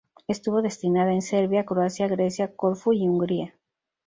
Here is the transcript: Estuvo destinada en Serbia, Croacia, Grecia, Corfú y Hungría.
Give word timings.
Estuvo 0.27 0.63
destinada 0.63 1.11
en 1.13 1.21
Serbia, 1.21 1.63
Croacia, 1.63 2.07
Grecia, 2.07 2.55
Corfú 2.55 2.91
y 2.91 3.07
Hungría. 3.07 3.53